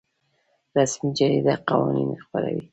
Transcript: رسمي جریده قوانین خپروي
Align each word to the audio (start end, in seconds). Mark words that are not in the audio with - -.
رسمي 0.77 1.09
جریده 1.17 1.55
قوانین 1.69 2.09
خپروي 2.23 2.63